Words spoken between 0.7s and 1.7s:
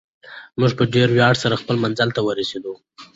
په ډېر ویاړ سره